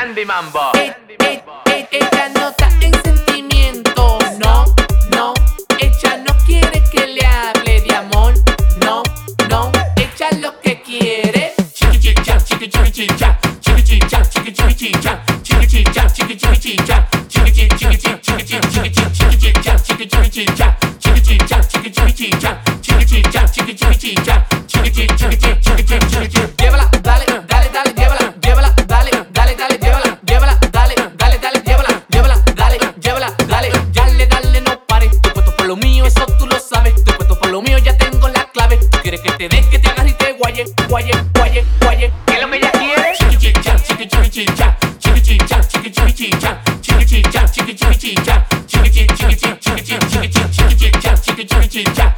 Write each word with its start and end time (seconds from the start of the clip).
Andy 0.00 0.24
Mambo. 0.24 0.70
E- 0.74 0.94
e- 1.18 1.42
e- 1.66 1.88
ella 1.90 2.28
no 2.32 2.50
está 2.50 2.68
en 2.80 2.92
sentimiento, 3.02 4.18
no, 4.38 4.64
no. 5.10 5.34
Ella 5.80 6.16
no 6.18 6.36
quiere 6.46 6.84
que 6.92 7.04
le 7.06 7.26
hable 7.26 7.80
de 7.80 7.96
amor, 7.96 8.34
no, 8.84 9.02
no. 9.48 9.72
Ella 9.96 10.28
lo 10.40 10.60
que 10.60 10.80
quiere. 10.82 11.54
Chiqui 11.74 11.98
chicha, 11.98 12.38
chiqui 12.38 12.68
chiqui 12.68 12.92
chicha, 12.92 13.38
chiqui 13.60 13.82
chicha, 13.82 14.22
chiqui 14.22 14.52
chiqui 14.52 14.84
chicha, 14.84 15.26
chiqui 15.42 15.66
chicha, 15.66 16.08
chiqui 16.08 16.36
chiqui 16.36 16.68
te 39.38 39.48
deje, 39.48 39.70
que 39.70 39.78
te 39.78 39.88
agarre 39.88 40.10
y 40.10 40.14
te 40.14 40.32
guaye, 40.32 40.64
guaye, 40.88 41.12
guaye, 41.34 41.64
guaye. 41.80 42.12
¿Qué 42.26 42.40
lo 42.42 42.50
que 42.50 42.56
ella 42.56 42.72
quiere? 42.72 43.12
chiqui 43.16 43.36
chicha, 43.38 43.76
chiqui 43.76 44.08
chiqui 44.08 44.30
chicha, 44.30 44.76
chiqui 44.98 45.22
chicha, 45.22 45.60
chiqui 45.60 45.90
chiqui 45.92 46.12
chicha, 46.12 46.60
chiqui 46.80 47.06
chicha, 47.06 47.46
chiqui 47.46 47.74
chiqui 47.76 47.98
chicha, 47.98 48.46
chiqui 48.66 48.90
chiqui 48.90 49.16
chiqui 49.16 49.36
chiqui 49.36 49.58
chiqui 49.60 49.86
chiqui 49.86 50.28
chicha, 50.28 50.48
chiqui 50.50 50.76
chiqui 50.76 50.90
chicha, 50.90 51.16
chiqui 51.22 51.68
chicha, 51.68 52.17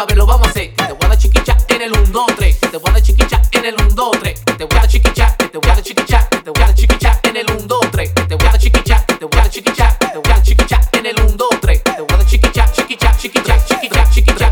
una 0.00 0.06
vez 0.06 0.16
lo 0.16 0.24
vamos 0.24 0.46
a 0.46 0.50
hacer. 0.50 0.74
Que 0.74 0.84
te 0.84 0.92
voy 0.92 1.04
a 1.04 1.08
dar 1.08 1.18
chiquicha 1.18 1.56
en 1.68 1.82
el 1.82 1.92
1, 1.92 2.06
2, 2.10 2.26
3. 2.36 2.56
Que 2.56 2.68
te 2.68 2.76
voy 2.78 2.88
a 2.88 2.92
dar 2.92 3.02
chiquicha 3.02 3.42
en 3.52 3.64
el 3.66 3.74
1, 3.74 3.88
2, 3.90 4.10
3. 4.20 4.40
Que 4.40 4.52
te 4.54 4.64
voy 4.64 4.76
a 4.76 4.80
dar 4.80 4.88
chiquicha, 4.88 5.36
que 5.36 5.48
te 5.48 5.58
voy 5.58 5.70
a 5.70 5.74
dar 5.74 5.82
chiquicha, 5.82 6.28
que 6.30 6.38
te 6.38 6.50
voy 6.50 6.62
a 6.62 6.66
dar 6.66 6.74
chiquicha 6.74 7.20
en 7.22 7.36
el 7.36 7.50
1, 7.50 7.60
2, 7.66 7.80
3. 7.92 8.12
Que 8.12 8.22
te 8.22 8.34
voy 8.34 8.46
a 8.46 8.50
dar 8.50 8.58
chiquicha, 8.58 9.04
que 9.06 9.14
te 9.14 9.24
voy 9.26 9.38
a 9.38 9.42
dar 9.42 9.50
chiquicha, 9.50 9.98
que 9.98 10.06
te 10.06 10.18
voy 10.18 10.30
a 10.30 10.34
dar 10.34 10.42
chiquicha 10.42 10.80
en 10.92 11.06
el 11.06 11.20
1, 11.20 11.32
2, 11.36 11.48
3. 11.60 11.82
Que 11.82 11.92
te 11.92 12.00
voy 12.00 12.12
a 12.12 12.16
dar 12.16 12.26
chiquicha, 12.26 12.72
chiquicha, 12.72 13.16
chiquicha, 13.18 13.64
chiquicha, 13.66 14.10
chiquicha 14.10 14.50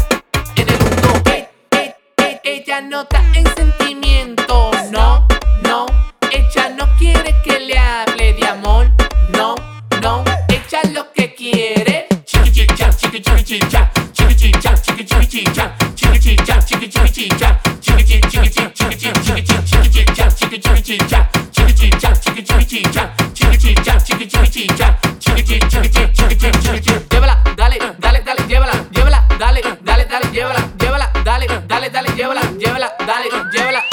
en 0.57 0.69
el 0.69 0.83
1, 0.83 0.97
2, 1.01 1.23
3. 1.25 1.95
Ella 2.45 2.81
no 2.83 3.03
está 3.03 3.23
en 3.33 3.47
sentimiento, 3.57 4.71
no, 4.91 5.27
no. 5.63 5.87
Ella 6.31 6.69
no 6.77 6.95
quiere 6.99 7.35
que 7.43 7.59
le 7.59 7.79
hable 7.79 8.35
de 8.35 8.47
amor, 8.47 8.91
no, 9.31 9.55
no. 10.03 10.25
Ella 10.49 10.83
lo 10.93 11.11
que 11.13 11.35
quiere. 11.35 12.07
chiqui 12.27 12.53
chicha, 12.53 12.91
chiqui 12.91 13.23
dale, 33.09 33.29
llévala, 33.51 33.88